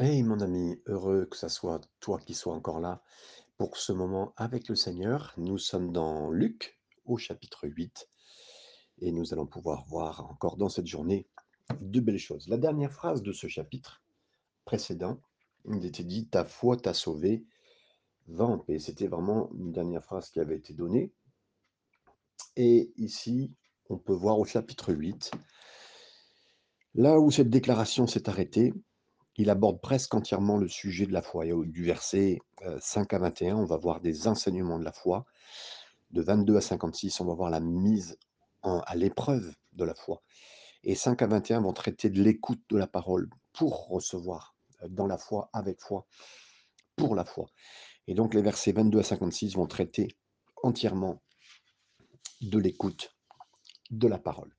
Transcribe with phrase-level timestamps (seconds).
[0.00, 3.02] Hey mon ami, heureux que ça soit toi qui sois encore là
[3.56, 5.34] pour ce moment avec le Seigneur.
[5.38, 8.08] Nous sommes dans Luc au chapitre 8
[9.00, 11.26] et nous allons pouvoir voir encore dans cette journée
[11.80, 12.46] de belles choses.
[12.46, 14.00] La dernière phrase de ce chapitre
[14.64, 15.20] précédent,
[15.68, 17.44] il était dit Ta foi t'a sauvé,
[18.28, 18.78] va en paix.
[18.78, 21.12] C'était vraiment une dernière phrase qui avait été donnée.
[22.54, 23.52] Et ici,
[23.88, 25.32] on peut voir au chapitre 8,
[26.94, 28.72] là où cette déclaration s'est arrêtée,
[29.38, 31.44] il aborde presque entièrement le sujet de la foi.
[31.46, 32.40] Du verset
[32.80, 35.24] 5 à 21, on va voir des enseignements de la foi.
[36.10, 38.18] De 22 à 56, on va voir la mise
[38.62, 40.22] à l'épreuve de la foi.
[40.82, 45.06] Et 5 à 21 vont traiter de l'écoute de la parole pour recevoir euh, dans
[45.06, 46.06] la foi, avec foi,
[46.96, 47.46] pour la foi.
[48.06, 50.08] Et donc les versets 22 à 56 vont traiter
[50.62, 51.22] entièrement
[52.40, 53.14] de l'écoute
[53.90, 54.54] de la parole.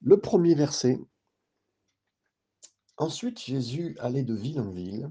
[0.00, 0.98] Le premier verset.
[2.96, 5.10] Ensuite, Jésus allait de ville en ville,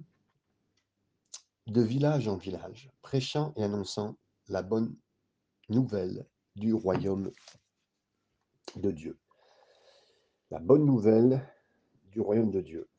[1.67, 4.95] de village en village, prêchant et annonçant la bonne
[5.69, 7.31] nouvelle du royaume
[8.75, 9.19] de Dieu.
[10.49, 11.47] La bonne nouvelle
[12.11, 12.89] du royaume de Dieu.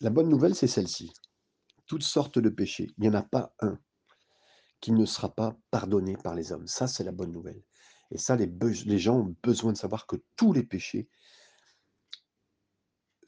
[0.00, 1.12] La bonne nouvelle, c'est celle-ci.
[1.86, 2.90] Toutes sortes de péchés.
[2.96, 3.78] Il n'y en a pas un
[4.80, 6.66] qui ne sera pas pardonné par les hommes.
[6.66, 7.62] Ça, c'est la bonne nouvelle.
[8.10, 11.08] Et ça, les, les gens ont besoin de savoir que tous les péchés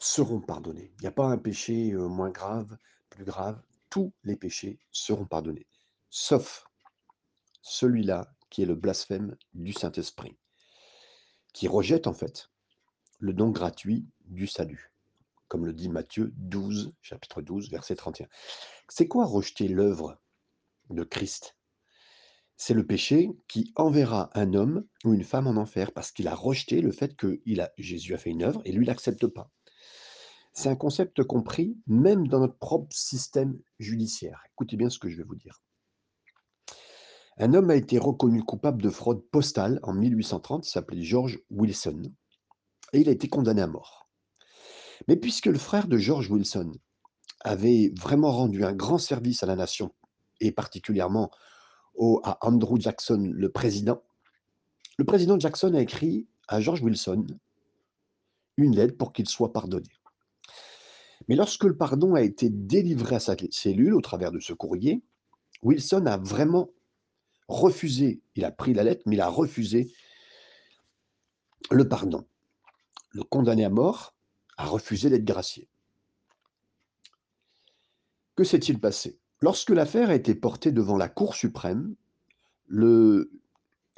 [0.04, 0.92] seront pardonnés.
[0.98, 2.76] Il n'y a pas un péché euh, moins grave,
[3.08, 3.60] plus grave.
[3.88, 5.66] Tous les péchés seront pardonnés.
[6.10, 6.66] Sauf
[7.62, 10.36] celui-là qui est le blasphème du Saint-Esprit,
[11.54, 12.50] qui rejette en fait
[13.18, 14.92] le don gratuit du salut,
[15.48, 18.28] comme le dit Matthieu 12, chapitre 12, verset 31.
[18.88, 20.20] C'est quoi rejeter l'œuvre
[20.90, 21.56] de Christ?
[22.56, 26.34] C'est le péché qui enverra un homme ou une femme en enfer parce qu'il a
[26.34, 27.40] rejeté le fait que
[27.78, 29.50] Jésus a fait une œuvre et lui l'accepte pas.
[30.56, 34.40] C'est un concept compris même dans notre propre système judiciaire.
[34.52, 35.60] Écoutez bien ce que je vais vous dire.
[37.38, 42.02] Un homme a été reconnu coupable de fraude postale en 1830, il s'appelait George Wilson,
[42.92, 44.08] et il a été condamné à mort.
[45.08, 46.72] Mais puisque le frère de George Wilson
[47.40, 49.92] avait vraiment rendu un grand service à la nation,
[50.40, 51.32] et particulièrement
[52.22, 54.00] à Andrew Jackson, le président,
[54.98, 57.26] le président Jackson a écrit à George Wilson
[58.56, 59.88] une lettre pour qu'il soit pardonné.
[61.28, 65.02] Mais lorsque le pardon a été délivré à sa cellule au travers de ce courrier,
[65.62, 66.70] Wilson a vraiment
[67.48, 69.92] refusé, il a pris la lettre, mais il a refusé
[71.70, 72.26] le pardon.
[73.10, 74.14] Le condamné à mort
[74.56, 75.68] a refusé d'être gracié.
[78.36, 79.18] Que s'est-il passé?
[79.40, 81.94] Lorsque l'affaire a été portée devant la Cour suprême,
[82.66, 83.30] le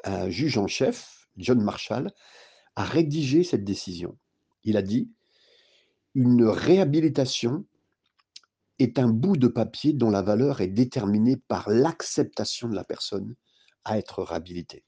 [0.05, 2.12] un juge en chef, John Marshall,
[2.76, 4.16] a rédigé cette décision.
[4.65, 5.10] Il a dit
[6.19, 7.66] Une réhabilitation
[8.78, 13.34] est un bout de papier dont la valeur est déterminée par l'acceptation de la personne
[13.84, 14.82] à être réhabilitée.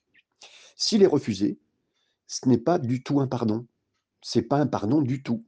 [0.74, 1.60] S'il est refusé,
[2.28, 3.66] ce n'est pas du tout un pardon.
[4.22, 5.44] C'est pas un pardon du tout.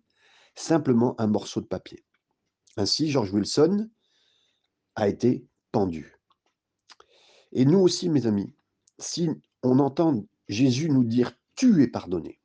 [0.54, 2.04] Simplement un morceau de papier.
[2.76, 3.88] Ainsi, George Wilson
[4.96, 6.14] a été pendu.
[7.52, 8.52] Et nous aussi, mes amis,
[8.98, 9.30] si
[9.62, 12.38] on entend Jésus nous dire tu es pardonné,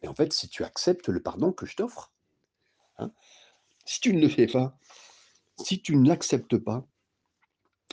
[0.00, 2.11] mais en fait, si tu acceptes le pardon que je t'offre,
[3.84, 4.78] si tu ne le fais pas,
[5.58, 6.86] si tu ne l'acceptes pas,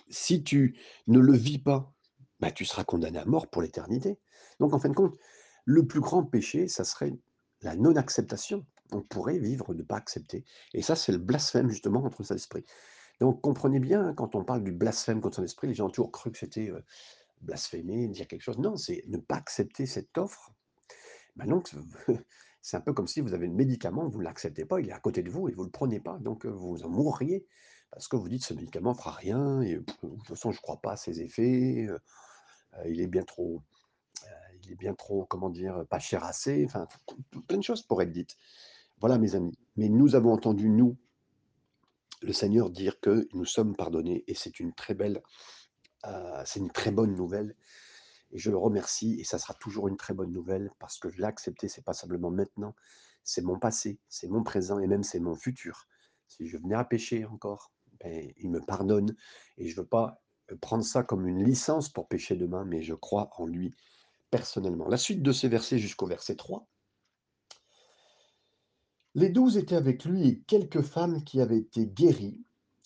[0.09, 0.77] si tu
[1.07, 1.93] ne le vis pas,
[2.39, 4.17] bah, tu seras condamné à mort pour l'éternité.
[4.59, 5.17] Donc, en fin de compte,
[5.65, 7.13] le plus grand péché, ça serait
[7.61, 8.65] la non-acceptation.
[8.91, 10.45] On pourrait vivre de ne pas accepter.
[10.73, 12.65] Et ça, c'est le blasphème, justement, contre Saint-Esprit.
[13.19, 16.11] Donc, comprenez bien, hein, quand on parle du blasphème contre Saint-Esprit, les gens ont toujours
[16.11, 16.83] cru que c'était euh,
[17.41, 18.57] blasphémer, dire quelque chose.
[18.57, 20.53] Non, c'est ne pas accepter cette offre.
[21.35, 21.69] Ben donc,
[22.61, 24.93] c'est un peu comme si vous avez le médicament, vous ne l'acceptez pas, il est
[24.93, 26.17] à côté de vous et vous ne le prenez pas.
[26.19, 27.45] Donc, vous en mourriez
[27.91, 30.61] parce que vous dites ce médicament fera rien et pff, de toute façon, je ne
[30.61, 31.87] crois pas à ses effets.
[32.85, 33.61] il est bien trop,
[34.63, 36.65] il est bien trop, comment dire, pas cher assez.
[36.65, 36.87] Enfin,
[37.47, 38.35] plein de choses pourraient être dites.
[38.99, 39.57] Voilà, mes amis.
[39.77, 40.97] Mais nous avons entendu, nous,
[42.21, 45.21] le Seigneur dire que nous sommes pardonnés et c'est une très belle,
[46.45, 47.55] c'est une très bonne nouvelle.
[48.31, 51.67] Et je le remercie et ça sera toujours une très bonne nouvelle parce que accepté,
[51.67, 52.75] c'est pas simplement maintenant,
[53.23, 55.87] c'est mon passé, c'est mon présent et même c'est mon futur.
[56.27, 59.15] Si je venais à pécher encore, ben, il me pardonne
[59.57, 60.21] et je veux pas
[60.51, 63.75] euh, prendre ça comme une licence pour pécher demain, mais je crois en lui
[64.31, 64.87] personnellement.
[64.87, 66.67] La suite de ces versets jusqu'au verset 3.
[69.15, 72.43] Les douze étaient avec lui et quelques femmes qui avaient été guéries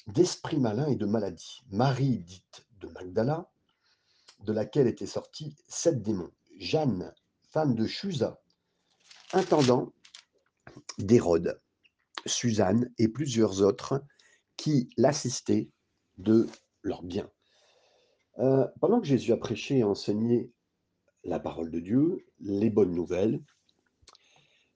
[0.08, 1.64] d'esprits malins et de maladies.
[1.70, 3.53] Marie, dite de Magdala,
[4.42, 6.32] de laquelle étaient sortis sept démons.
[6.60, 7.14] Jeanne,
[7.50, 8.42] femme de Chusa,
[9.34, 9.94] intendant
[10.98, 11.60] d'Hérode,
[12.26, 14.04] Suzanne et plusieurs autres
[14.58, 15.70] qui l'assistaient
[16.18, 16.48] de
[16.82, 17.30] leurs biens.
[18.40, 20.52] Heu, pendant que Jésus a prêché et enseigné
[21.24, 23.42] la parole de Dieu, les bonnes nouvelles,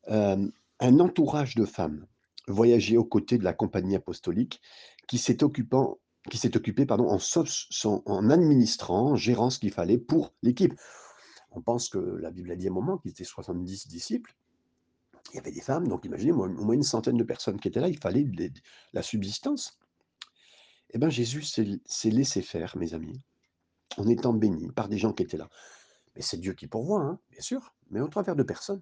[0.07, 2.07] hem, un entourage de femmes
[2.47, 4.61] voyageait aux côtés de la compagnie apostolique
[5.07, 10.33] qui s'est occupant qui s'est occupé pardon, en administrant, en gérant ce qu'il fallait pour
[10.43, 10.73] l'équipe.
[11.51, 14.35] On pense que la Bible a dit à un moment qu'ils étaient 70 disciples.
[15.33, 17.79] Il y avait des femmes, donc imaginez au moins une centaine de personnes qui étaient
[17.79, 18.25] là, il fallait
[18.93, 19.77] la subsistance.
[20.91, 23.21] Et ben Jésus s'est laissé faire, mes amis,
[23.97, 25.49] en étant béni par des gens qui étaient là.
[26.15, 28.81] Mais c'est Dieu qui pourvoit, hein, bien sûr, mais au travers de personnes.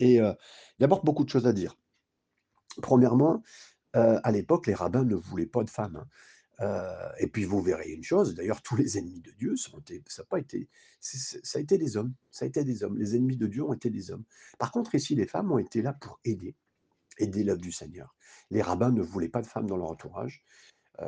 [0.00, 0.34] Et heu,
[0.78, 1.76] il y a beaucoup de choses à dire.
[2.82, 3.42] Premièrement,
[3.96, 6.06] heu, à l'époque, les rabbins ne voulaient pas de femmes, hein.
[6.60, 6.66] Heu,
[7.18, 10.24] et puis vous verrez une chose, d'ailleurs tous les ennemis de Dieu sont ça a
[10.24, 10.68] pas été
[11.00, 12.98] ça a été des hommes, ça a été des hommes.
[12.98, 14.24] Les ennemis de Dieu ont été des hommes.
[14.58, 16.56] Par contre, ici, les femmes ont été là pour aider,
[17.18, 18.16] aider l'œuvre du Seigneur.
[18.50, 20.42] Les rabbins ne voulaient pas de femmes dans leur entourage.
[21.00, 21.06] Heu,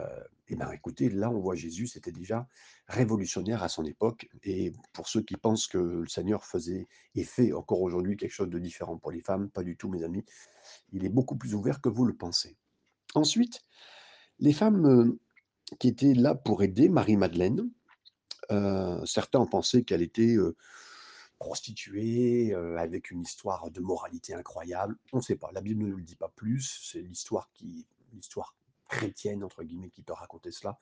[0.48, 2.48] et ben, écoutez, là, on voit Jésus, c'était déjà
[2.88, 7.52] révolutionnaire à son époque et pour ceux qui pensent que le Seigneur faisait et fait
[7.52, 10.24] encore aujourd'hui quelque chose de différent pour les femmes, pas du tout, mes amis.
[10.92, 12.56] Il est beaucoup plus ouvert que vous le pensez.
[13.14, 13.62] Ensuite,
[14.38, 15.20] les femmes, heu,
[15.78, 17.70] qui étaient là pour aider Marie-Madeleine,
[18.50, 20.56] heu, certains pensé qu'elle était, heu,
[21.38, 24.96] prostituée, heu, avec une histoire de moralité incroyable.
[25.12, 27.86] On ne sait pas, la Bible ne nous le dit pas plus, c'est l'histoire qui
[28.12, 28.56] l'histoire
[28.88, 30.78] «chrétienne» entre guillemets qui peut raconter cela.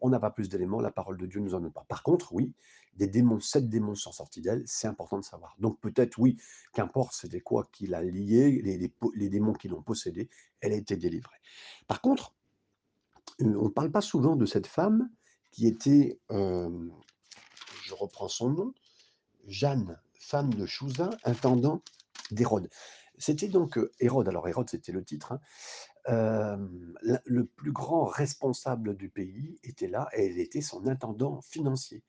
[0.00, 1.84] On n'a pas plus d'éléments, la parole de Dieu nous en donne pas.
[1.88, 2.52] Par contre, oui,
[2.94, 5.56] des démons, 7 démons sont sortis d'elle, c'est important de savoir.
[5.58, 6.36] Donc peut-être oui,
[6.72, 10.28] qu'importe c'était quoi qui l'a liée, les démons qui l'ont possédée,
[10.60, 11.38] elle a été délivrée.
[11.88, 12.34] Par contre,
[13.40, 15.10] on ne parle pas souvent de cette femme
[15.50, 16.92] qui était, hem,
[17.84, 18.74] je reprends son nom,
[19.46, 21.82] Jeanne, femme de Chouza, intendant
[22.30, 22.68] d'Hérode.
[23.16, 25.40] C'était donc, heu, Hérode, alors Hérode, c'était le titre, hein,
[26.06, 32.02] le plus grand responsable du pays était là et elle était son intendant financier.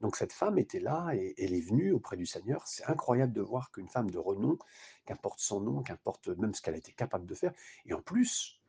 [0.00, 2.66] Donc cette femme était là et elle est venue auprès du Seigneur.
[2.66, 4.58] C'est incroyable de voir qu'une femme de renom,
[5.06, 7.52] qu'importe son nom, qu'importe même ce qu'elle était capable de faire
[7.86, 8.60] et en plus,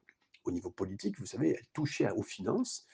[0.45, 2.87] au niveau politique, vous savez, elle touchait aux finances,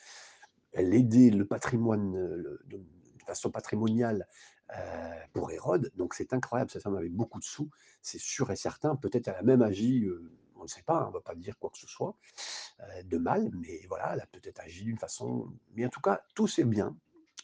[0.73, 2.81] elle aidait le patrimoine, le de
[3.25, 4.27] façon patrimoniale,
[4.71, 4.75] heu,
[5.33, 5.91] pour Hérode.
[5.95, 7.69] Donc c'est incroyable, cette femme avait beaucoup de sous,
[8.01, 8.95] c'est sûr et certain.
[8.95, 11.35] Peut-être elle a même agi, heu, on ne sait pas, hein, on ne va pas
[11.35, 12.17] dire quoi que ce soit,
[13.05, 16.47] de mal, mais voilà, elle a peut-être agi d'une façon mais en tout cas, tous
[16.47, 16.97] ses biens,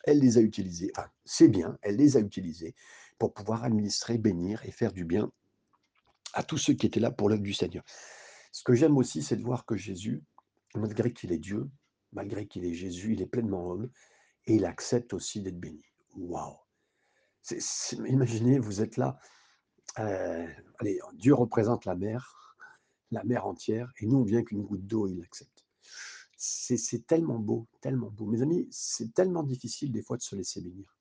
[0.03, 2.75] elle les a utilisés, enfin ses biens, elle les a utilisés
[3.19, 5.31] pour pouvoir administrer, bénir et faire du bien
[6.33, 7.83] à tous ceux qui étaient là pour l'œuvre du Seigneur.
[8.51, 10.23] Ce que j'aime aussi, c'est de voir que Jésus,
[10.75, 11.69] malgré qu'il est Dieu,
[12.11, 13.89] malgré qu'il est Jésus, il est pleinement homme
[14.45, 15.83] et il accepte aussi d'être béni.
[16.15, 16.57] Waouh!
[18.05, 19.19] Imaginez, vous êtes là,
[19.99, 20.47] heu,
[20.79, 22.57] allez, Dieu représente la mer,
[23.11, 25.65] la mer entière et nous, on vient qu'une goutte d'eau, il l'accepte.
[26.39, 28.25] C'est tellement beau, tellement beau.
[28.25, 30.95] Mes amis, c'est tellement difficile des fois de se laisser bénir.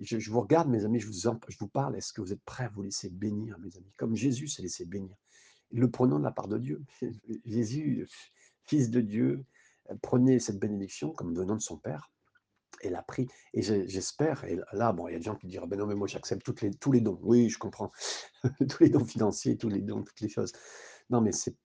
[0.00, 1.12] Je vous regarde, mes amis, je vous
[1.48, 3.92] je vous parle, est-ce que vous êtes prêts à vous laisser bénir, mes amis?
[3.96, 5.14] Comme Jésus s'est laissé bénir,
[5.72, 6.82] le prenant de la part de Dieu.
[7.44, 8.08] Jésus,
[8.66, 9.44] fils de Dieu,
[9.90, 12.10] heu, prenait cette bénédiction comme venant de son Père
[12.82, 15.66] et l'a pris et j'espère et là, bon, il y a des gens qui diront:
[15.66, 16.42] «Ben non, mais moi j'accepte
[16.80, 17.18] tous les dons».
[17.22, 17.92] Oui, je comprends,
[18.68, 20.52] tous les dons financiers, tous les dons, toutes les choses.
[21.10, 21.56] Non, mais c'est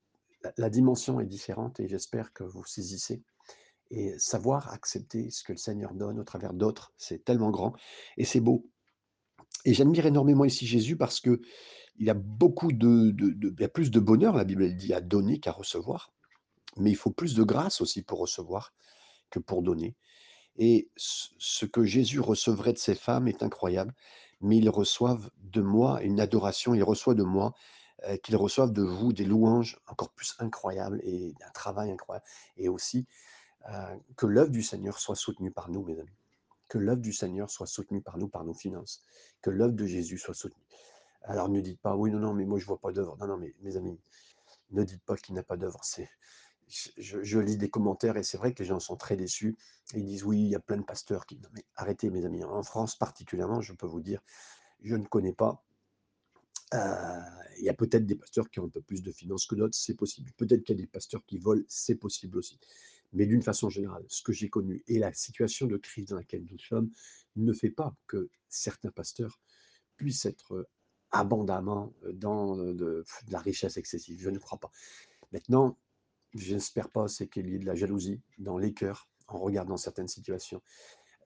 [0.56, 3.22] la dimension est différente et j'espère que vous saisissez
[3.90, 7.74] et savoir accepter ce que le Seigneur donne au travers d'autres, c'est tellement grand
[8.16, 8.68] et c'est beau
[9.64, 11.40] et j'admire énormément ici Jésus parce qu'il
[11.98, 15.52] y a beaucoup de il a plus de bonheur, la Bible dit: «À donner qu'à
[15.52, 16.12] recevoir»,
[16.76, 18.74] mais il faut plus de grâce aussi pour recevoir
[19.30, 19.96] que pour donner.
[20.56, 23.94] Et ce que Jésus recevrait de ces femmes est incroyable,
[24.40, 27.54] mais ils reçoivent de moi une adoration, ils reçoivent de moi,
[28.08, 32.26] heu, qu'ils reçoivent de vous des louanges encore plus incroyables et un travail incroyable.
[32.58, 33.06] Et aussi,
[33.68, 33.72] heu,
[34.16, 36.10] que l'œuvre du Seigneur soit soutenue par nous, mes amis.
[36.68, 39.02] Que l'œuvre du Seigneur soit soutenue par nous, par nos finances.
[39.42, 40.64] Que l'œuvre de Jésus soit soutenue.
[41.22, 43.16] Alors ne dites pas: «Oui, non, non, mais moi je vois pas d'œuvre».
[43.18, 43.98] Non, non, mais mes amis,
[44.70, 45.80] ne dites pas qu'il n'y a pas d'œuvre.
[46.98, 49.56] Je lis des commentaires et c'est vrai que les gens sont très déçus.
[49.94, 52.42] Ils disent: «Oui, il y a plein de pasteurs qui» non mais arrêtez mes amis.
[52.44, 54.20] En France particulièrement, je peux vous dire,
[54.82, 55.62] je ne connais pas,
[56.74, 56.78] heu,
[57.58, 59.76] il y a peut-être des pasteurs qui ont un peu plus de finances que d'autres,
[59.76, 60.30] c'est possible.
[60.36, 62.58] Peut-être qu'il y a des pasteurs qui volent, c'est possible aussi.
[63.12, 66.44] Mais d'une façon générale, ce que j'ai connu et la situation de crise dans laquelle
[66.50, 66.90] nous sommes
[67.36, 69.40] ne fait pas que certains pasteurs
[69.96, 70.66] puissent être, heu,
[71.10, 74.20] abondamment, heu, dans, heu, de la richesse excessive.
[74.20, 74.70] Je ne crois pas.
[75.32, 75.78] Maintenant,
[76.34, 80.08] j'espère pas, c'est qu'il y ait de la jalousie dans les cœurs en regardant certaines
[80.08, 80.62] situations,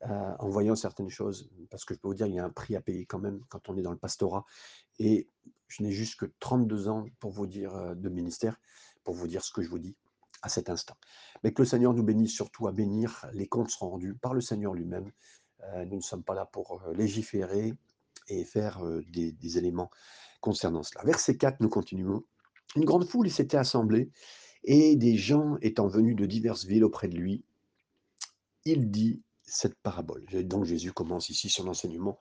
[0.03, 1.51] en voyant certaines choses.
[1.71, 3.45] Parce que je peux vous dire, il y a un prix à payer quand même
[3.49, 4.47] quand on est dans le pastorat
[4.99, 5.29] et
[5.69, 8.59] je n'ai juste que 32 ans pour vous dire, de ministère,
[9.05, 9.97] pour vous dire ce que je vous dis
[10.43, 10.97] à cet instant.
[11.43, 13.27] Mais que le Seigneur nous bénisse surtout à bénir.
[13.33, 15.11] Les comptes rendus par le Seigneur lui-même.
[15.75, 17.75] Euh, nous ne sommes pas là pour euh, légiférer
[18.29, 19.91] et faire euh, des, des éléments
[20.41, 21.05] concernant cela.
[21.05, 22.25] Verset 4, nous continuons.
[22.77, 24.11] Une grande foule s'était assemblée
[24.65, 27.45] et des gens étant venus de diverses villes auprès de lui,
[28.65, 30.25] il dit cette parabole.
[30.45, 32.21] Donc Jésus commence ici son enseignement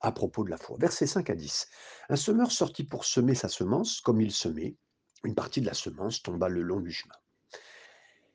[0.00, 0.76] à propos de la foi.
[0.78, 1.66] Versets 5 à 10.
[2.10, 4.76] Un semeur sortit pour semer sa semence, comme il semait.
[5.24, 7.14] Une partie de la semence tomba le long du chemin.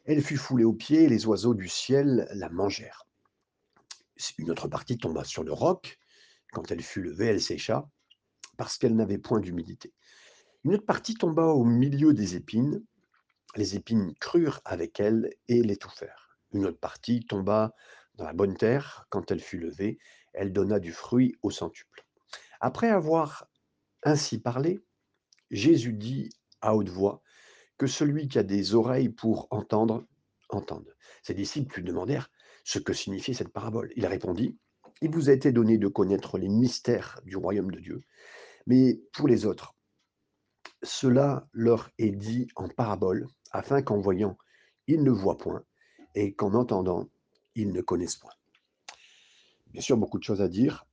[0.05, 3.07] Elle fut foulée aux pieds et les oiseaux du ciel la mangèrent.
[4.37, 5.97] Une autre partie tomba sur le roc.
[6.51, 7.89] Quand elle fut levée, elle sécha
[8.57, 9.93] parce qu'elle n'avait point d'humidité.
[10.65, 12.83] Une autre partie tomba au milieu des épines.
[13.55, 16.37] Les épines crurent avec elle et l'étouffèrent.
[16.51, 17.73] Une autre partie tomba
[18.15, 19.05] dans la bonne terre.
[19.09, 19.99] Quand elle fut levée,
[20.33, 22.05] elle donna du fruit au centuple.
[22.59, 23.47] Après avoir
[24.03, 24.83] ainsi parlé,
[25.49, 26.29] Jésus dit
[26.61, 27.22] à haute voix
[27.83, 30.05] que celui qui a des oreilles pour entendre,
[30.47, 30.95] entende.
[31.21, 32.31] Ses disciples lui demandèrent
[32.63, 33.91] ce que signifiait cette parabole.
[33.97, 34.57] Il répondit,
[35.01, 38.01] Il vous a été donné de connaître les mystères du royaume de Dieu,
[38.67, 39.75] mais pour les autres,
[40.81, 44.37] cela leur est dit en parabole, afin qu'en voyant,
[44.87, 45.65] ils ne voient point,
[46.15, 47.09] et qu'en entendant,
[47.55, 48.31] ils ne connaissent point.
[49.73, 50.85] Bien sûr, beaucoup de choses à dire.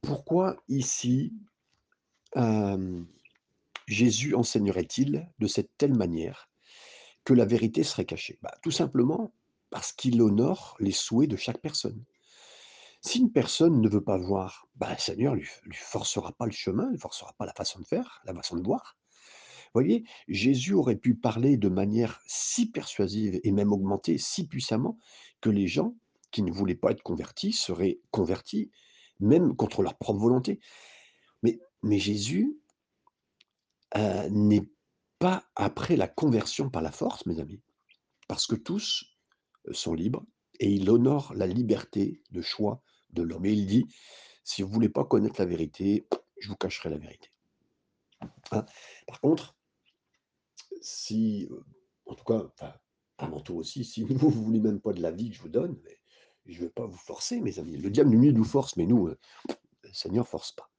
[0.00, 1.32] Pourquoi ici
[2.36, 3.02] euh,
[3.88, 6.50] Jésus enseignerait-il de cette telle manière
[7.24, 8.38] que la vérité serait cachée?
[8.42, 9.32] Bah, Tout simplement
[9.70, 12.04] parce qu'il honore les souhaits de chaque personne.
[13.00, 16.52] Si une personne ne veut pas voir, bah, le Seigneur ne lui, forcera pas le
[16.52, 18.98] chemin, ne forcera pas la façon de faire, la façon de voir.
[19.66, 24.98] Vous voyez, Jésus aurait pu parler de manière si persuasive et même augmenter si puissamment
[25.40, 25.94] que les gens
[26.30, 28.70] qui ne voulaient pas être convertis seraient convertis,
[29.18, 30.60] même contre leur propre volonté.
[31.42, 32.58] Mais, mais Jésus
[33.96, 34.68] euh, n'est
[35.18, 37.60] pas après la conversion par la force, mes amis,
[38.28, 39.04] parce que tous
[39.66, 40.24] euh, sont libres
[40.60, 43.46] et il honore la liberté de choix de l'homme.
[43.46, 43.86] Et il dit,
[44.44, 46.06] si vous ne voulez pas connaître la vérité,
[46.38, 47.30] je vous cacherai la vérité.
[48.50, 48.64] Hein
[49.06, 49.56] par contre,
[50.80, 51.64] si, euh,
[52.06, 52.74] en tout cas,
[53.18, 55.48] avant tout aussi, si vous ne voulez même pas de la vie que je vous
[55.48, 55.80] donne,
[56.46, 57.76] je ne vais pas vous forcer, mes amis.
[57.76, 59.18] Le diable, lui, nous force, mais nous, le
[59.92, 60.70] Seigneur ne force pas.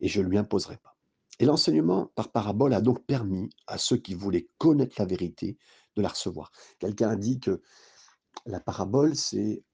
[0.00, 0.93] Et je ne lui imposerai pas.
[1.40, 5.58] Et l'enseignement par parabole a donc permis à ceux qui voulaient connaître la vérité
[5.96, 6.52] de la recevoir.
[6.78, 7.60] Quelqu'un a dit que
[8.46, 9.64] la parabole, c'est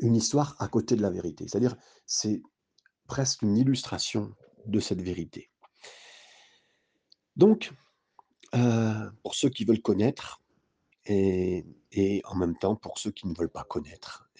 [0.00, 1.48] une histoire à côté de la vérité.
[1.48, 2.42] C'est-à-dire, c'est
[3.06, 4.34] presque une illustration
[4.66, 5.50] de cette vérité.
[7.36, 7.72] Donc,
[9.22, 10.42] pour ceux qui veulent connaître,
[11.06, 11.64] et,
[12.24, 14.30] en même temps pour ceux qui ne veulent pas connaître,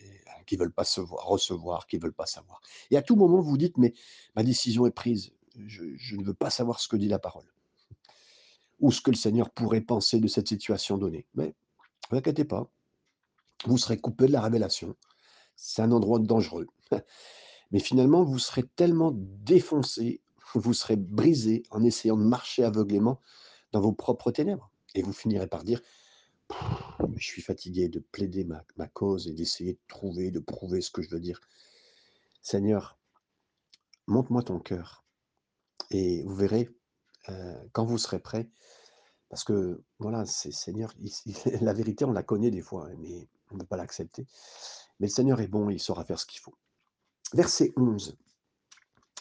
[0.47, 2.61] qui ne veulent pas recevoir, qui ne veulent pas savoir.
[2.91, 3.95] Et à tout moment, vous dites, mais
[4.37, 5.33] ma décision est prise,
[5.67, 7.53] je, ne veux pas savoir ce que dit la parole,
[8.79, 11.27] ou ce que le Seigneur pourrait penser de cette situation donnée.
[11.35, 11.53] Mais ne
[12.11, 12.71] vous inquiétez pas,
[13.67, 14.97] vous serez coupé de la révélation.
[15.57, 16.67] C'est un endroit dangereux.
[17.71, 20.23] Mais finalement, vous serez tellement défoncé,
[20.55, 23.21] vous serez brisé en essayant de marcher aveuglément
[23.73, 24.71] dans vos propres ténèbres.
[24.95, 25.81] Et vous finirez par dire,
[27.17, 31.03] je suis fatigué de plaider ma, cause et d'essayer de trouver, de prouver ce que
[31.03, 31.41] je veux dire.
[32.43, 32.99] Seigneur,
[34.07, 35.05] montre-moi ton cœur.
[35.91, 36.69] Et vous verrez,
[37.73, 38.49] quand vous serez prêt,
[39.29, 40.93] parce que voilà, Seigneur,
[41.61, 44.27] la vérité, on la connaît des fois, hein, mais on ne peut pas l'accepter.
[44.99, 46.55] Mais le Seigneur est bon, il saura faire ce qu'il faut.
[47.33, 48.19] Verset 11.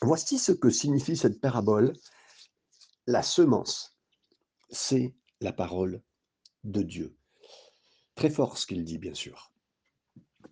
[0.02, 1.94] Voici ce que signifie cette parabole.
[3.06, 3.98] La semence,
[4.70, 6.02] c'est la parole
[6.64, 7.16] de Dieu.
[8.16, 9.52] Très fort ce qu'il dit, bien sûr.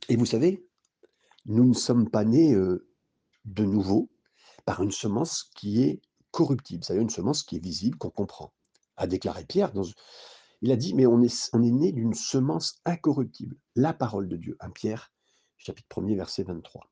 [0.07, 0.67] Et vous savez,
[1.45, 4.09] nous ne sommes pas nés de nouveau,
[4.65, 6.01] par une semence qui est
[6.37, 8.53] corruptible, c'est-à-dire une semence qui est visible, qu'on comprend,
[8.95, 9.73] a déclaré Pierre.
[10.61, 14.55] Il a dit, mais on est, on né d'une semence incorruptible, la parole de Dieu.
[14.59, 15.11] 1 Pierre,
[15.57, 16.87] chapitre 1er, verset 23.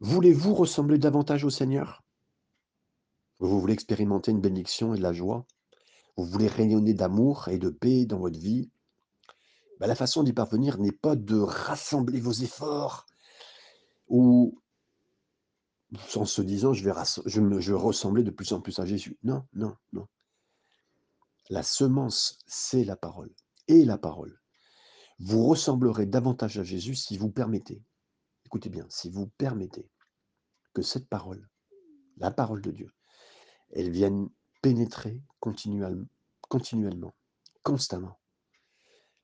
[0.00, 2.04] Voulez-vous ressembler davantage au Seigneur?
[3.40, 5.44] Vous voulez expérimenter une bénédiction et de la joie?
[6.16, 8.70] Vous voulez rayonner d'amour et de paix dans votre vie?
[9.80, 13.04] Ben, La façon d'y parvenir n'est pas de rassembler vos efforts
[14.06, 14.62] ou
[16.14, 16.92] en se disant je vais,
[17.26, 19.18] je, me, je ressembler de plus en plus à Jésus.
[19.22, 20.06] Non, non, non.
[21.50, 23.34] La semence, c'est la parole.
[23.68, 24.40] Et la parole.
[25.18, 27.82] Vous ressemblerez davantage à Jésus si vous permettez,
[28.46, 29.90] écoutez bien, si vous permettez
[30.74, 31.48] que cette parole,
[32.18, 32.92] la parole de Dieu,
[33.70, 34.28] elle vienne
[34.62, 36.06] pénétrer continuellement,
[36.48, 37.14] continuellement
[37.62, 38.18] constamment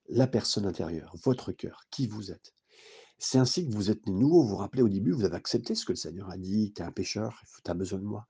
[0.08, 2.54] la personne intérieure, votre cœur, qui vous êtes.
[3.26, 4.42] C'est ainsi que vous êtes nouveau.
[4.42, 6.82] Vous vous rappelez au début, vous avez accepté ce que le Seigneur a dit, tu
[6.82, 8.26] es un pécheur, tu as besoin de moi.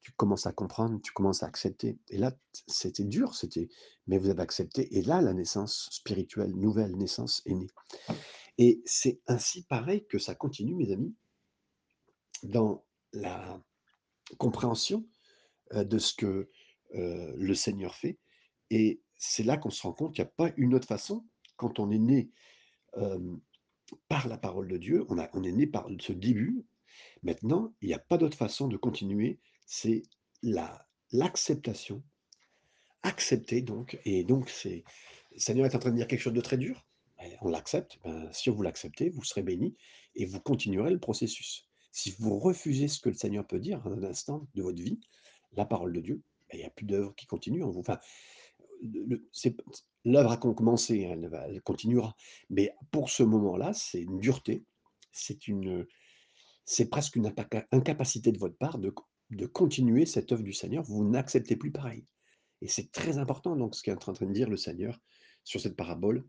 [0.00, 1.98] tu commences à comprendre, tu commences à accepter.
[2.08, 2.32] Et là,
[2.66, 3.68] c'était dur, c'était
[4.08, 7.70] mais vous avez accepté et là, la naissance spirituelle, nouvelle naissance est née.
[8.58, 11.14] Et c'est ainsi pareil que ça continue, mes amis,
[12.42, 13.62] dans la
[14.38, 15.06] compréhension,
[15.74, 16.50] heu, de ce que,
[16.94, 18.18] heu, le Seigneur fait
[18.70, 21.24] et c'est là qu'on se rend compte qu'il y a pas une autre façon
[21.56, 22.30] quand on est né,
[22.96, 23.40] hem,
[24.08, 26.64] par la parole de Dieu, on est né par ce début.
[27.22, 30.02] Maintenant, il y a pas d'autre façon de continuer, c'est
[30.42, 32.02] la l'acceptation.
[33.02, 34.84] Accepter donc et donc c'est
[35.36, 36.84] Seigneur est en train de dire quelque chose de très dur,
[37.40, 39.76] on l'accepte, ben, si vous l'acceptez, vous serez bénis
[40.14, 41.68] et vous continuerez le processus.
[41.92, 45.00] Si vous refusez ce que le Seigneur peut dire à un instant de votre vie,
[45.52, 47.82] la parole de Dieu, beh, il y a plus d'œuvre qui continue en vous.
[50.04, 52.14] L'œuvre a com commencé, hein, elle continuera,
[52.50, 54.64] mais pour ce moment-là, c'est une dureté,
[55.12, 57.32] c'est presque une
[57.72, 58.92] incapacité de votre part de
[59.30, 60.84] de continuer cette œuvre du Seigneur.
[60.84, 62.06] Vous n'acceptez plus pareil
[62.60, 65.00] et c'est très important donc ce qu'est en train de dire le Seigneur
[65.44, 66.24] sur cette parabole.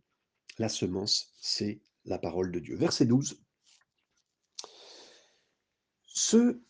[0.57, 2.75] La semence, c'est la parole de Dieu.
[2.75, 3.41] Verset 12
[6.07, 6.63] «Ceux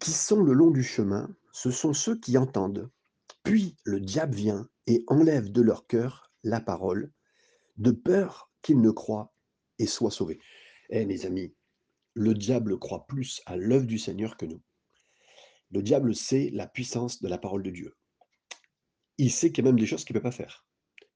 [0.00, 2.90] qui sont le long du chemin, ce sont ceux qui entendent,
[3.46, 7.12] puis le diable vient et enlève de leur cœur la parole,
[7.76, 9.32] de peur qu'ils ne croient
[9.78, 10.40] et soient sauvés».
[10.90, 11.54] Eh mes amis,
[12.14, 14.62] le diable croit plus à l'œuvre du Seigneur que nous.
[15.70, 17.94] Le diable sait la puissance de la parole de Dieu.
[19.18, 20.66] Il sait qu'il y a même des choses qu'il peut pas faire.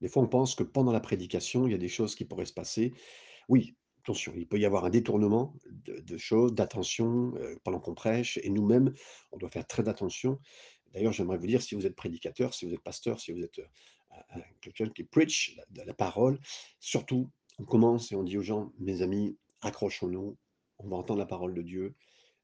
[0.01, 2.47] Des fois, on pense que pendant la prédication, il y a des choses qui pourraient
[2.47, 2.95] se passer.
[3.49, 8.39] Oui, attention, il peut y avoir un détournement de choses, d'attention, heu, pendant qu'on prêche
[8.43, 8.95] et nous-mêmes,
[9.33, 10.39] on doit faire très attention.
[10.93, 13.61] D'ailleurs, j'aimerais vous dire, si vous êtes prédicateur, si vous êtes pasteur, si vous êtes,
[14.31, 16.39] un quelqu'un qui preach la parole,
[16.81, 20.37] surtout, on commence et on dit aux gens: «Mes amis, accrochons-nous,
[20.79, 21.95] on va entendre la parole de Dieu».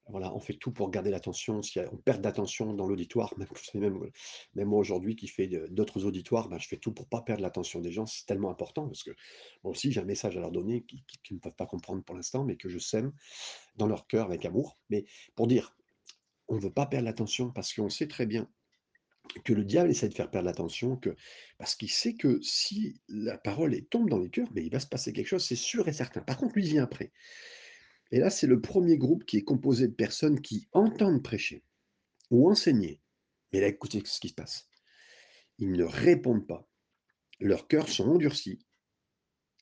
[0.08, 1.62] Voilà, on fait tout pour garder l'attention.
[1.62, 3.34] Si, on perd d'attention dans l'auditoire,
[3.74, 3.98] même
[4.54, 7.90] moi aujourd'hui qui fais d'autres auditoires, ben, je fais tout pour pas perdre l'attention des
[7.90, 8.06] gens.
[8.06, 9.10] C'est tellement important parce que
[9.64, 12.04] moi aussi j'ai un message à leur donner qui qui qu'ils ne peuvent pas comprendre
[12.04, 13.12] pour l'instant, mais que je sème
[13.74, 14.78] dans leur cœur avec amour.
[14.90, 15.75] Mais pour dire,
[16.48, 18.48] on veut pas perdre l'attention parce qu'on sait très bien
[19.44, 21.00] que le diable essaie de faire perdre l'attention,
[21.58, 24.86] parce qu'il sait que si la parole, tombe dans les cœurs, beh, il va se
[24.86, 26.20] passer quelque chose, c'est sûr et certain.
[26.20, 27.12] Par contre, lui vient après
[28.12, 31.64] et là, c'est le 1er groupe qui est composé de personnes qui entendent prêcher
[32.30, 33.00] ou enseigner.
[33.52, 34.68] Mais là, écoutez ce qui se passe.
[35.58, 36.68] Ils ne répondent pas.
[37.40, 38.60] Leurs cœurs sont endurcis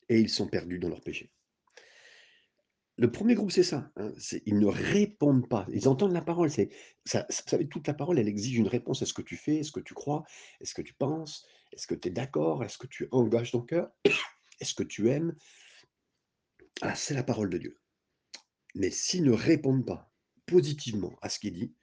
[0.08, 1.32] et ils sont perdus dans leurs péchés.
[2.96, 4.12] Le 1er groupe, c'est ça, hein,
[4.46, 5.66] ils ne répondent pas.
[5.72, 6.70] Ils entendent la parole, c'est
[7.04, 9.02] ça savez, toute la parole, elle exige une réponse.
[9.02, 9.56] Est-ce que tu fais?
[9.56, 10.24] Est-ce que tu crois?
[10.60, 11.44] Est-ce que tu penses?
[11.72, 12.62] Est-ce que tu es d'accord?
[12.62, 13.90] Est-ce que tu engages ton cœur?
[14.60, 15.34] Est-ce que tu aimes?
[16.82, 17.80] Ah, c'est la parole de Dieu.
[18.76, 20.12] Mais s'ils ne répondent pas
[20.46, 21.74] positivement à ce qui est dit,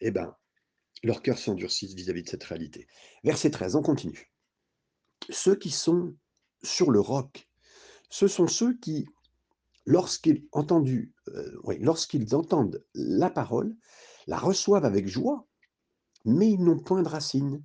[0.00, 0.36] et ben,
[1.04, 2.88] leurs cœurs s'endurcissent vis-à-vis de cette réalité.
[3.22, 4.32] Verset 13, on continue.
[5.30, 6.16] «Ceux qui sont
[6.62, 7.48] sur le roc,
[8.10, 9.06] ce sont ceux qui,
[9.86, 11.78] lorsqu'ils heu, oui,
[12.32, 13.74] entendent la parole,
[14.26, 15.46] la reçoivent avec joie,
[16.24, 17.64] mais ils n'ont point de racines.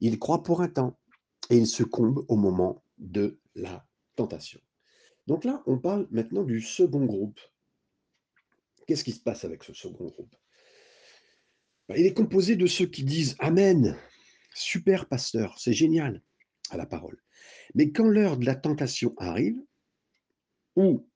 [0.00, 0.98] Ils croient pour un temps
[1.50, 4.60] et ils succombent au moment de la tentation».
[5.26, 7.40] Donc là, on parle maintenant du 2nd groupe.
[8.86, 10.34] Qu'est-ce qui se passe avec ce 2nd groupe?
[11.88, 13.98] Bah, il est composé de ceux qui disent: «Amen,
[14.54, 16.22] super pasteur, c'est génial»,
[16.70, 17.22] à la parole.
[17.74, 19.58] Mais quand l'heure de la tentation arrive
[20.76, 21.06] ou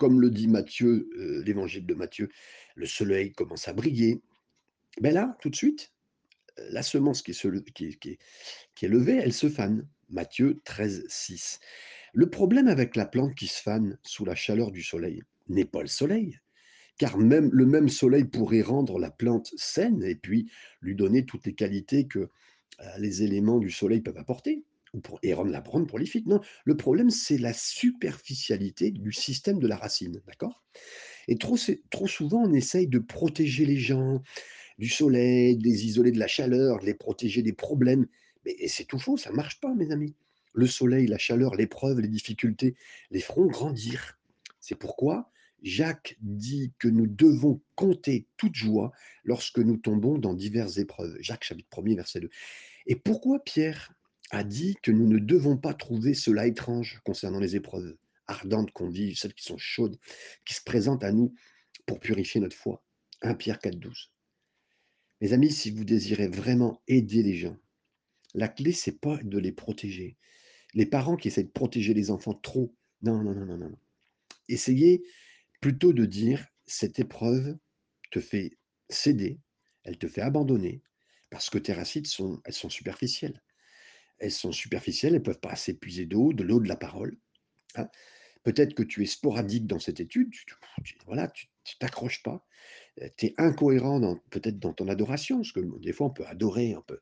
[0.00, 2.30] comme le dit Matthieu, heu, l'évangile de Matthieu,
[2.76, 4.22] le soleil commence à briller,
[5.00, 5.92] beh, là, tout de suite,
[6.58, 9.88] heu, la semence qui est levée, elle se fane.
[10.10, 11.60] Matthieu 13:6.
[12.14, 15.82] Le problème avec la plante qui se fane sous la chaleur du soleil n'est pas
[15.82, 16.38] le soleil,
[16.98, 20.50] car même le même soleil pourrait rendre la plante saine et puis
[20.82, 22.28] lui donner toutes les qualités que, heu,
[22.98, 26.26] les éléments du soleil peuvent apporter ou pour et rendre la brune prolifique.
[26.26, 30.62] Non, le problème, c'est la superficialité du système de la racine, d'accord?
[31.28, 31.56] Et trop
[31.90, 34.22] trop souvent, on essaye de protéger les gens
[34.78, 38.06] du soleil, de les isoler de la chaleur, de les protéger des problèmes.
[38.44, 40.14] Mais c'est tout faux, ça marche pas mes amis.
[40.52, 42.74] Le soleil, la chaleur, l'épreuve, les difficultés
[43.10, 44.18] les feront grandir.
[44.58, 45.30] C'est pourquoi
[45.62, 48.92] Jacques dit que nous devons compter toute joie
[49.24, 51.16] lorsque nous tombons dans diverses épreuves.
[51.20, 52.30] Jacques chapitre 1er verset 2.
[52.86, 53.92] Et pourquoi Pierre
[54.30, 58.88] a dit que nous ne devons pas trouver cela étrange concernant les épreuves ardentes qu'on
[58.88, 59.98] vit, celles qui sont chaudes,
[60.44, 61.34] qui se présentent à nous
[61.86, 62.84] pour purifier notre foi?
[63.22, 64.10] 1 Pierre 4:12.
[65.20, 67.56] Mes amis, si vous désirez vraiment aider les gens,
[68.34, 70.16] la clé, c'est pas de les protéger.
[70.74, 73.78] Les parents qui essaient de protéger les enfants trop, non, non, non, non, non, non.
[74.48, 75.02] Essayez
[75.60, 77.56] plutôt de dire: «Cette épreuve
[78.12, 78.58] te fait
[78.90, 79.40] céder
[79.84, 80.82] elle te fait abandonner
[81.30, 83.42] parce que tes racines sont, elles sont superficielles.
[84.20, 87.16] Elles sont superficielles, elles ne peuvent pas s'épuiser d'eau, de l'eau de la parole.
[87.74, 87.88] hein.
[88.42, 90.46] Peut-être que tu es sporadique dans cette étude, tu,
[90.82, 91.30] tu- voilà,
[91.78, 92.46] t'accroches pas,
[93.18, 96.82] tu es incohérent peut-être dans ton adoration, parce que des fois on peut adorer, on
[96.82, 97.00] peut.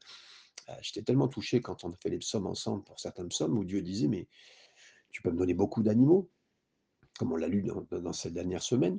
[0.69, 3.65] euh, J'étais tellement touché quand on a fait les psaumes ensemble pour certains psaumes où
[3.65, 4.27] Dieu disait, mais
[5.11, 6.29] tu peux me donner beaucoup d'animaux,
[7.19, 8.99] comme on l'a lu dans, cette dernière semaine,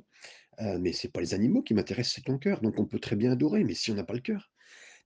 [0.60, 2.60] euh, mais c'est pas les animaux qui m'intéressent, c'est ton cœur.
[2.62, 4.50] Donc on peut très bien adorer, mais si on n'a pas le cœur,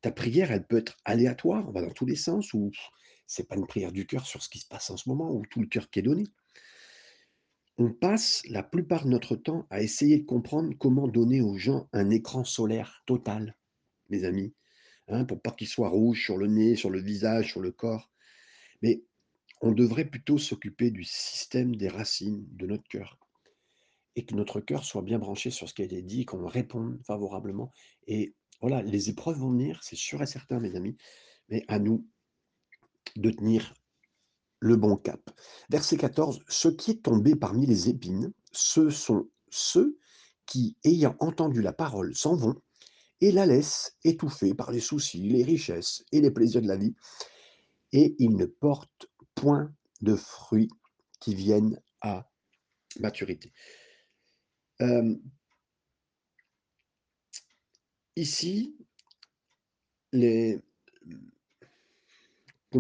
[0.02, 2.70] ta prière, elle peut être aléatoire, on va dans tous les sens, ou
[3.26, 5.44] c'est pas une prière du cœur sur ce qui se passe en ce moment, ou
[5.46, 6.24] tout le cœur qui est donné.
[7.76, 11.88] On passe la plupart de notre temps à essayer de comprendre comment donner aux gens
[11.92, 13.56] un écran solaire total,
[14.10, 14.54] mes amis,
[15.08, 18.12] hein, pour pas qu'il soit rouge sur le nez, sur le visage, sur le corps.
[18.82, 19.02] Mais
[19.60, 23.18] on devrait plutôt s'occuper du système des racines de notre cœur
[24.16, 27.00] et que notre cœur soit bien branché sur ce qui a été dit, qu'on réponde
[27.04, 27.72] favorablement.
[28.06, 30.96] Et voilà, les épreuves vont venir, c'est sûr et certain, mes amis,
[31.48, 32.06] mais à nous
[33.16, 33.74] de tenir
[34.60, 35.20] le bon cap.
[35.68, 39.98] Verset 14, ce qui est tombé parmi les épines, ce sont ceux
[40.46, 42.54] qui, ayant entendu la parole, s'en vont
[43.20, 46.94] et la laissent étouffée par les soucis, les richesses et les plaisirs de la vie,
[47.92, 50.70] et ils ne portent point de fruits
[51.20, 52.28] qui viennent à
[53.00, 53.52] maturité.
[54.80, 55.14] Euh,
[58.16, 58.76] ici,
[60.12, 60.60] les,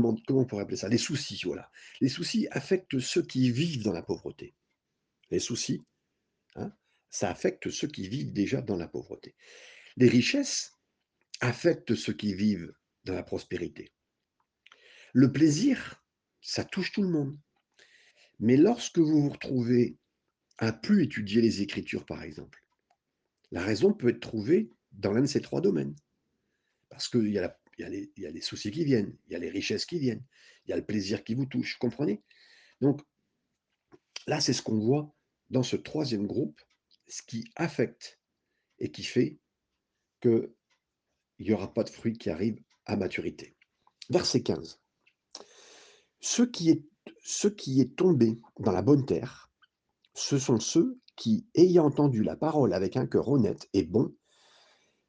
[0.00, 0.88] comment, on pourrait appeler ça?
[0.88, 1.70] Les soucis, voilà.
[2.00, 4.54] Les soucis affectent ceux qui vivent dans la pauvreté.
[5.30, 5.84] Les soucis,
[6.56, 6.72] hein,
[7.10, 9.34] ça affecte ceux qui vivent déjà dans la pauvreté.
[9.96, 10.72] Les richesses
[11.40, 12.72] affectent ceux qui vivent
[13.04, 13.92] dans la prospérité.
[15.12, 16.02] Le plaisir,
[16.40, 17.38] ça touche tout le monde.
[18.40, 19.96] Mais lorsque vous vous retrouvez
[20.58, 22.64] à plus étudier les Écritures, par exemple,
[23.52, 25.94] la raison peut être trouvée dans l'un de ces trois domaines.
[26.88, 27.82] Parce qu'il y, a la- il
[28.16, 30.24] y, a les- soucis qui viennent, il y a les richesses qui viennent,
[30.66, 32.22] il y a le plaisir qui vous touche, comprenez?
[32.80, 33.02] Donc
[34.26, 35.14] là, c'est ce qu'on voit
[35.50, 36.60] dans ce troisième groupe,
[37.08, 38.20] ce qui affecte
[38.78, 39.38] et qui fait
[40.20, 40.50] qu'il
[41.38, 43.56] n'y aura pas de fruits qui arrivent à maturité.
[44.10, 44.80] Verset 15.
[46.20, 46.82] Ce qui est,
[47.22, 49.50] ce qui est tombé dans la bonne terre,
[50.14, 54.14] ce sont ceux qui, ayant entendu la parole avec un cœur honnête et bon,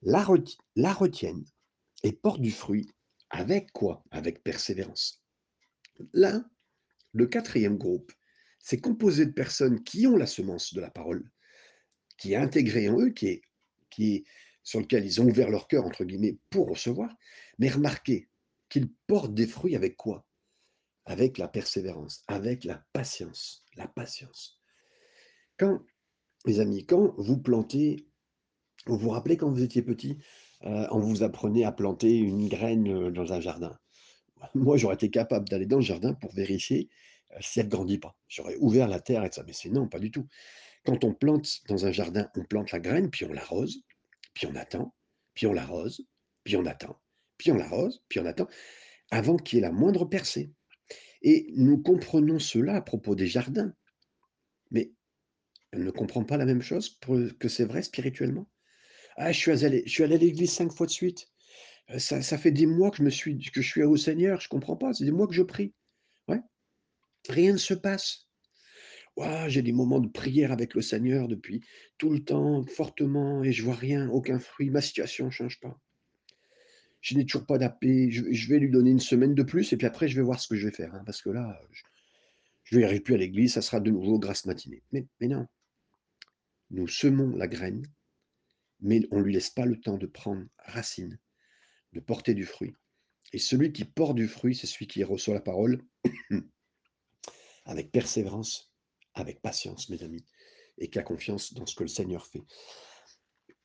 [0.02, 1.46] la retiennent
[2.06, 2.88] et portent du fruit
[3.32, 4.04] avec quoi?
[4.12, 5.24] Avec persévérance.
[6.14, 6.46] Là,
[7.14, 8.12] le quatrième groupe,
[8.60, 11.28] c'est composé de personnes qui ont la semence de la parole,
[12.20, 13.42] qui est intégrée en eux, qui
[13.98, 14.24] est,
[14.62, 17.12] sur lequel ils ont ouvert leur cœur, entre guillemets, pour recevoir.
[17.58, 18.30] Mais remarquez
[18.70, 20.28] qu'ils portent des fruits avec quoi?
[21.06, 23.66] Avec la persévérance, avec la patience.
[23.78, 24.62] La patience.
[25.58, 25.82] Quand,
[26.46, 28.08] mes amis, quand vous plantez,
[28.86, 30.20] vous vous rappelez quand vous étiez petit,
[30.66, 33.78] euh, on vous apprenait à planter une graine euh, dans un jardin.
[34.56, 36.90] Moi, j'aurais été capable d'aller dans le jardin pour vérifier
[37.32, 38.16] euh, si elle ne grandit pas.
[38.28, 39.44] J'aurais ouvert la terre et ça.
[39.46, 40.28] Mais c'est non, pas du tout.
[40.86, 43.82] Quand on plante dans un jardin, on plante la graine, puis on l'arrose,
[44.34, 44.94] puis on attend,
[45.34, 46.06] puis on l'arrose,
[46.44, 47.00] puis on attend,
[47.38, 48.48] puis on l'arrose, puis on attend,
[49.12, 50.52] avant qu'il y ait la moindre percée.
[51.22, 53.74] Et nous comprenons cela à propos des jardins.
[54.70, 54.92] Mais
[55.74, 57.00] on ne comprend pas la même chose
[57.40, 58.48] que c'est vrai spirituellement.
[59.16, 61.28] Ah, je suis allé, je suis allé à l'église cinq fois de suite.
[61.92, 64.42] Euh, Ça, ça fait des mois que je, me suis, que je suis au Seigneur,
[64.42, 65.74] je comprends pas, c'est des mois que je prie.
[66.28, 66.42] Ouais,
[67.30, 68.26] rien ne se passe.
[69.48, 71.62] J'ai des moments de prière avec le Seigneur depuis
[71.98, 74.70] tout le temps, fortement, et je vois rien, aucun fruit.
[74.70, 75.80] Ma situation ne change pas.
[77.00, 78.12] Je n'ai toujours pas d'appel.
[78.12, 80.50] Je, vais lui donner une semaine de plus, et puis après, je vais voir ce
[80.50, 80.94] que je vais faire.
[80.94, 81.58] hein, parce que là,
[82.66, 84.84] je ne verrai plus à l'église, ça sera de nouveau grâce matinée.
[84.92, 85.48] Mais non,
[86.72, 87.88] nous semons la graine,
[88.82, 91.20] mais on ne lui laisse pas le temps de prendre racine,
[91.94, 92.76] de porter du fruit.
[93.34, 95.82] Et celui qui porte du fruit, c'est celui qui reçoit la parole
[97.66, 98.72] avec persévérance,
[99.14, 100.26] avec patience, mes amis,
[100.78, 102.44] et qui a confiance dans ce que le Seigneur fait.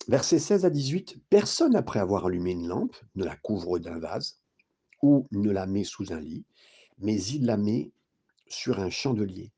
[0.08, 4.40] Versets 16 à 18, personne après avoir allumé une lampe ne la couvre d'un vase
[5.02, 6.44] ou ne la met sous un lit,
[6.98, 7.92] mais il la met
[8.48, 9.52] sur un chandelier,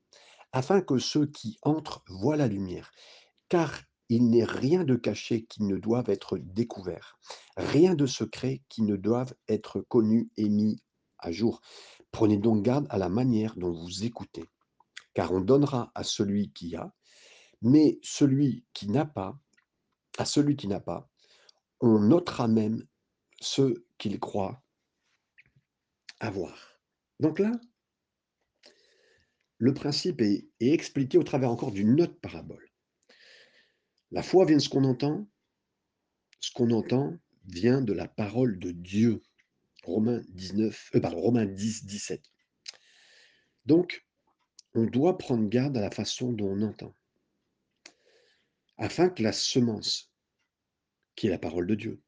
[0.51, 2.91] afin que ceux qui entrent voient la lumière.
[3.49, 3.81] Car
[4.13, 7.17] il n'est rien de caché qui ne doive être découvert,
[7.57, 10.83] rien de secret qui ne doive être connu et mis
[11.17, 11.61] à jour.
[12.11, 14.45] Prenez donc garde à la manière dont vous écoutez,
[15.15, 16.93] car on donnera à celui qui a,
[17.63, 19.35] mais celui qui n'a pas,
[20.19, 21.09] à celui qui n'a pas,
[21.81, 22.85] on notera même
[23.41, 24.61] ce qu'il croit
[26.19, 26.77] avoir.
[27.19, 27.51] Donc là,
[29.57, 32.72] le principe est, est expliqué au travers encore d'une autre parabole.
[34.13, 35.27] La foi vient de ce qu'on entend,
[36.39, 39.23] ce qu'on entend vient de la parole de Dieu.
[39.85, 42.21] Romains 19, euh, pardon, Romains 10, 17.
[43.65, 44.05] Donc,
[44.75, 46.95] on doit prendre garde à la façon dont on entend,
[48.77, 50.13] afin que la semence,
[51.15, 51.99] qui est la parole de Dieu,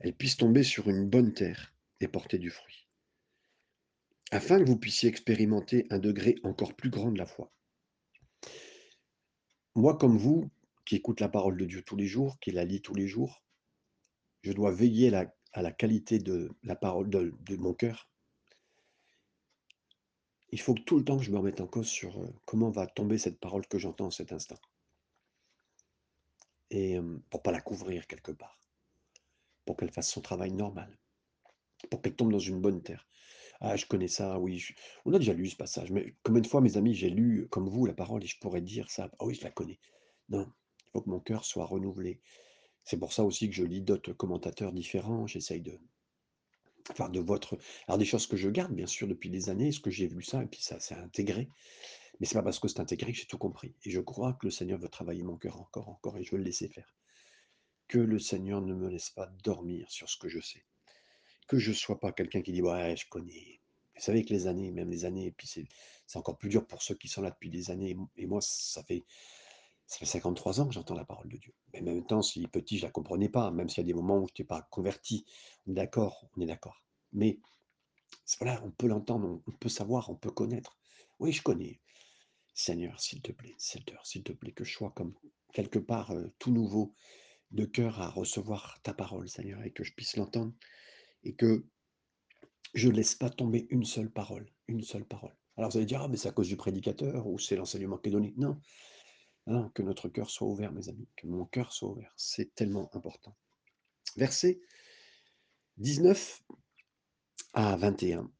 [0.00, 2.86] elle puisse tomber sur une bonne terre et porter du fruit,
[4.30, 7.50] afin que vous puissiez expérimenter un degré encore plus grand de la foi.
[9.74, 10.50] Moi, comme vous,
[10.84, 13.42] qui écoute la parole de Dieu tous les jours, qui la lit tous les jours,
[14.42, 18.08] je dois veiller à la qualité de la parole de, mon cœur.
[20.50, 22.86] Il faut que tout le temps je me remette en cause sur euh, comment va
[22.86, 24.58] tomber cette parole que j'entends en cet instant.
[26.70, 28.60] Et euh, pour pas la couvrir quelque part,
[29.64, 30.96] pour qu'elle fasse son travail normal,
[31.90, 33.08] pour qu'elle tombe dans une bonne terre.
[33.60, 34.62] Ah, je connais ça, oui.
[35.06, 37.68] On a déjà lu ce passage, mais combien de fois, mes amis, j'ai lu, comme
[37.68, 39.10] vous, la parole et je pourrais dire ça.
[39.18, 39.78] Ah oui, je la connais.
[40.28, 40.52] Non,
[41.02, 42.20] que mon cœur soit renouvelé.
[42.84, 45.26] C'est pour ça aussi que je lis d'autres commentateurs différents.
[45.26, 45.78] J'essaye de,
[46.90, 47.58] enfin, de votre.
[47.88, 50.22] Alors, des choses que je garde, bien sûr, depuis des années, ce que j'ai vu
[50.22, 51.48] ça, et puis ça s'est intégré.
[52.20, 53.74] Mais c'est pas parce que c'est intégré que j'ai tout compris.
[53.84, 56.38] Et je crois que le Seigneur veut travailler mon cœur encore, encore, et je veux
[56.38, 56.94] le laisser faire.
[57.88, 60.64] Que le Seigneur ne me laisse pas dormir sur ce que je sais
[61.46, 63.60] que je ne sois pas quelqu'un qui dit ouais, je connais.
[63.96, 65.66] Vous savez que les années, même les années, et puis c'est,
[66.16, 67.96] encore plus dur pour ceux qui sont là depuis des années.
[68.16, 69.04] Et moi, ça fait,
[69.86, 71.52] ça fait 53 ans que j'entends la parole de Dieu.
[71.72, 73.86] Mais en même temps, si petit, je ne la comprenais pas, même s'il y a
[73.86, 75.26] des moments où je n'étais pas converti.
[75.66, 76.82] D'accord, on est d'accord.
[77.12, 77.38] Mais
[78.40, 80.78] voilà, on peut l'entendre, on peut savoir, on peut connaître.
[81.18, 81.80] Oui, je connais.
[82.54, 85.14] Seigneur, s'il te plaît, s'il te plaît, que je sois comme
[85.52, 86.94] quelque part euh, tout nouveau
[87.50, 90.52] de cœur à recevoir ta parole, Seigneur, et que je puisse l'entendre
[91.24, 91.66] et que
[92.74, 95.34] je ne laisse pas tomber une seule parole, une seule parole.
[95.56, 98.08] Alors vous allez dire, ah, mais c'est à cause du prédicateur ou c'est l'enseignement qui
[98.08, 98.34] est donné?
[98.36, 98.60] Non.
[99.46, 102.12] Non, que notre cœur soit ouvert, mes amis, que mon cœur soit ouvert.
[102.16, 103.36] C'est tellement important.
[104.16, 104.60] Verset
[105.76, 106.42] 19
[107.52, 108.30] à 21.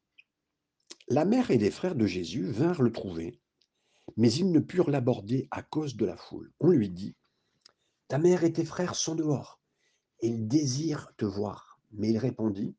[1.08, 3.38] La mère et les frères de Jésus vinrent le trouver,
[4.16, 6.52] mais ils ne purent l'aborder à cause de la foule.
[6.60, 7.14] On lui dit,
[8.08, 9.60] Ta mère et tes frères sont dehors,
[10.20, 11.78] et ils désirent te voir.
[11.92, 12.76] Mais il répondit,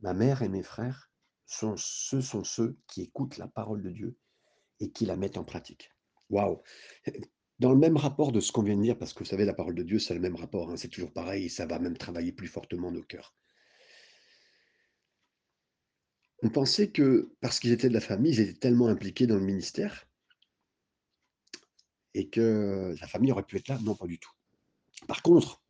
[0.00, 1.10] Ma mère et mes frères,
[1.46, 4.18] ce sont ceux qui écoutent la parole de Dieu
[4.80, 5.95] et qui la mettent en pratique.
[6.30, 6.62] Waouh
[7.58, 9.54] Dans le même rapport de ce qu'on vient de dire, parce que vous savez, la
[9.54, 12.32] parole de Dieu, c'est le même rapport, hein, c'est toujours pareil, ça va même travailler
[12.32, 13.34] plus fortement nos cœurs.
[16.42, 19.44] On pensait que parce qu'ils étaient de la famille, ils étaient tellement impliqués dans le
[19.44, 20.06] ministère
[22.14, 23.78] et que la famille aurait pu être là.
[23.82, 24.30] Non, pas du tout.
[25.06, 25.62] Par contre,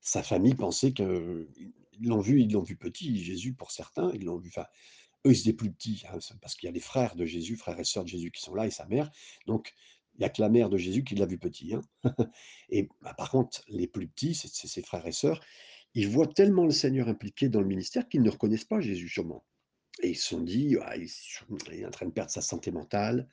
[0.00, 1.46] sa famille pensait qu'ils
[2.00, 4.50] l'ont vu, ils l'ont vu petit, Jésus pour certains, ils l'ont vu,
[5.26, 7.78] eux ils étaient plus petits, hein, parce qu'il y a les frères de Jésus, frères
[7.78, 9.10] et sœurs de Jésus qui sont là, et sa mère,
[9.46, 9.74] donc
[10.14, 11.74] il n'y a que la mère de Jésus qui l'a vu petit.
[11.74, 11.82] Hein.
[12.70, 15.40] et bah, par contre, les plus petits, c'est ses frères et sœurs,
[15.94, 19.44] ils voient tellement le Seigneur impliqué dans le ministère qu'ils ne reconnaissent pas Jésus sûrement.
[20.02, 21.08] Et ils se sont dit, ah, il
[21.72, 23.28] est en train de perdre sa santé mentale,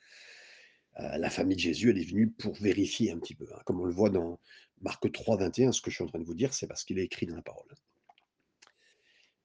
[1.00, 3.48] euh, la famille de Jésus, elle est venue pour vérifier un petit peu.
[3.54, 3.62] Hein.
[3.66, 4.40] comme on le voit dans
[4.82, 7.00] Marc 3, 21, ce que je suis en train de vous dire, c'est parce qu'il
[7.00, 7.68] est écrit dans la parole.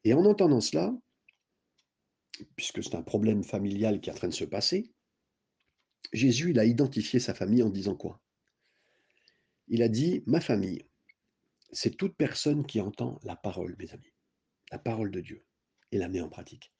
[0.05, 0.94] Et en entendant cela,
[2.57, 4.92] puisque c'est un problème familial qui est en train de se passer,
[6.12, 8.20] Jésus, il a identifié sa famille en disant quoi?
[9.68, 10.85] Il a dit, ma famille,
[11.72, 14.12] c'est toute personne qui entend la parole, mes amis,
[14.70, 15.44] la parole de Dieu,
[15.90, 16.72] et la met en pratique.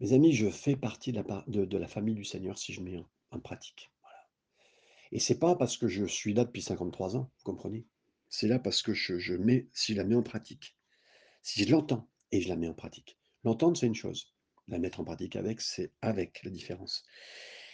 [0.00, 3.90] Mes amis, je fais partie de la, famille du Seigneur si je mets en, pratique.
[4.02, 4.28] Voilà.
[5.12, 7.86] Et c'est pas parce que je suis là depuis 53 ans, vous comprenez?
[8.28, 10.76] C'est là parce que je, mets, si je la mets en pratique,
[11.42, 13.18] si je l'entends et je la mets en pratique.
[13.44, 14.34] L'entendre, c'est une chose.
[14.68, 17.04] La mettre en pratique avec, c'est avec la différence.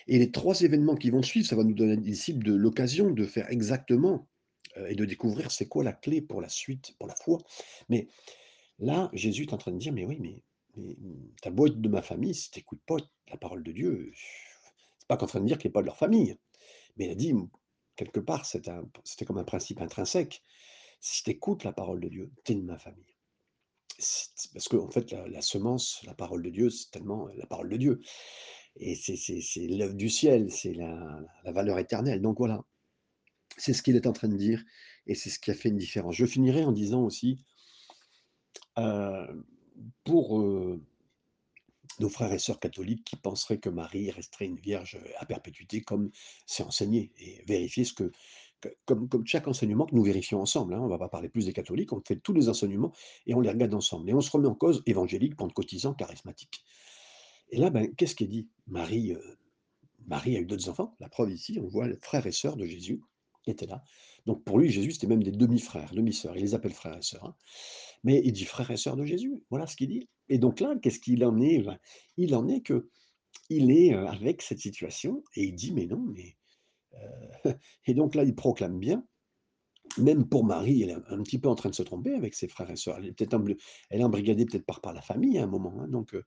[0.09, 3.25] Et les trois événements qui vont suivre, ça va nous donner ici de l'occasion de
[3.25, 4.29] faire exactement
[4.77, 7.39] euh, et de découvrir c'est quoi la clé pour la suite, pour la foi.
[7.89, 8.09] Mais
[8.79, 10.43] là, Jésus est en train de dire, mais oui, mais,
[10.77, 10.97] mais
[11.41, 12.97] ta boîte de ma famille, si tu n'écoutes pas
[13.31, 14.13] la parole de Dieu,
[15.09, 16.37] pas qu'en train de dire qu'il n'est pas de leur famille.
[16.97, 17.35] Mais il a dit,
[17.97, 20.43] quelque part, c'était comme un principe intrinsèque.
[21.01, 23.12] Si tu écoutes la parole de Dieu, tu es de ma famille.
[24.53, 27.77] Parce qu'en en fait, la, semence, la parole de Dieu, c'est tellement la parole de
[27.77, 28.01] Dieu.
[28.77, 32.23] Et c'est l'œuvre du ciel, c'est la, valeur éternelle.
[32.23, 32.65] Donc voilà,
[33.57, 34.63] c'est ce qu'il est en train de dire
[35.07, 36.15] et c'est ce qui a fait une différence.
[36.15, 37.45] Je finirai en disant aussi,
[38.79, 39.27] euh,
[40.05, 40.81] pour euh,
[42.01, 46.11] nos frères et sœurs catholiques qui penseraient que Marie resterait une vierge à perpétuité, comme
[46.47, 48.13] c'est enseigné, et vérifier ce que,
[48.85, 50.75] comme, chaque enseignement que nous vérifions ensemble.
[50.75, 52.93] Hein, on ne va pas parler plus des catholiques, on fait tous les enseignements
[53.27, 54.09] et on les regarde ensemble.
[54.11, 56.65] Et on se remet en cause évangélique, pentecôtisant, charismatique.
[57.51, 58.49] Et là, ben, qu'est-ce qui est dit?
[58.67, 59.37] Marie, euh,
[60.07, 60.97] Marie a eu d'autres enfants.
[61.01, 63.01] La preuve ici, on voit les frères et sœurs de Jésus
[63.43, 63.83] qui étaient là.
[64.27, 66.37] Donc pour lui, Jésus, c'était même des demi-frères, demi-sœurs.
[66.37, 67.35] Il les appelle frères et sœurs, hein.
[68.05, 69.43] Mais il dit frères et sœurs de Jésus.
[69.51, 70.09] Voilà ce qu'il dit.
[70.29, 71.59] Et donc là, qu'est-ce qu'il en est?
[71.59, 71.79] Ben,
[72.17, 72.89] il en est que
[73.49, 76.37] il est, heu, avec cette situation et il dit: «Mais non, mais»
[76.95, 77.55] heu
[77.87, 79.05] et donc là, il proclame bien,
[79.99, 82.49] même pour Marie, elle est un petit peu en train de se tromper avec ses
[82.49, 82.99] frères et sœurs.
[82.99, 83.57] Elle est embl
[83.91, 86.25] elle est embrigadée peut-être par par la famille à un moment, hein, donc heu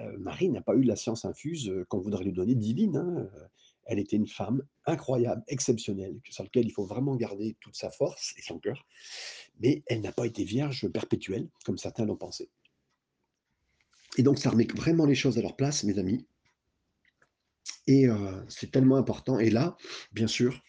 [0.00, 3.28] heu, Marie n'a pas eu la science infuse, qu'on voudrait lui donner divine, hein.
[3.86, 8.34] Elle était une femme incroyable, exceptionnelle, sur lequel il faut vraiment garder toute sa force
[8.38, 8.86] et son cœur,
[9.60, 12.50] mais elle n'a pas été vierge perpétuelle, comme certains l'ont pensé.
[14.16, 16.26] Et donc ça remet vraiment les choses à leur place, mes amis
[17.86, 19.76] et heu, c'est tellement important et là,
[20.12, 20.62] bien sûr,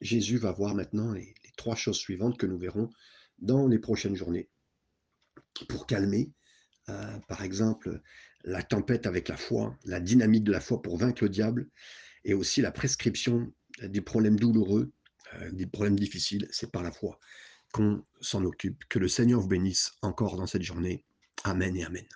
[0.00, 2.90] Jésus va voir maintenant les 3 choses suivantes que nous verrons
[3.38, 4.48] dans les prochaines journées
[5.68, 6.32] pour calmer,
[6.88, 6.94] heu,
[7.28, 8.00] par exemple,
[8.44, 11.68] la tempête avec la foi, la dynamique de la foi pour vaincre le diable
[12.24, 14.92] et aussi la prescription des problèmes douloureux,
[15.40, 17.18] heu, des problèmes difficiles, c'est par la foi
[17.72, 18.84] qu'on s'en occupe.
[18.88, 21.04] Que le Seigneur vous bénisse encore dans cette journée.
[21.44, 22.06] Amen et amen.